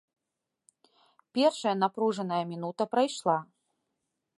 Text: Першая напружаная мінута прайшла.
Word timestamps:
Першая 1.39 1.75
напружаная 1.83 2.43
мінута 2.53 2.83
прайшла. 2.97 3.37